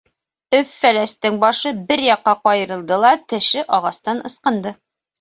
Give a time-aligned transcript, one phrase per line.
[0.59, 4.79] Өф-Фәләстең башы бер яҡҡа ҡыйырылды ла теше ағастан ысҡынды.